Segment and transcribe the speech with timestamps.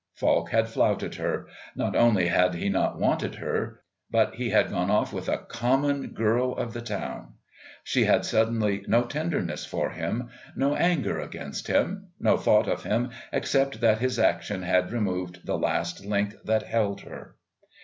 [0.15, 1.45] Falk had flouted her;
[1.75, 6.07] not only had he not wanted her, but he had gone off with a common
[6.07, 7.33] girl of the town.
[7.83, 13.11] She had suddenly no tenderness for him, no anger against him, no thought of him
[13.31, 17.35] except that his action had removed the last link that held her.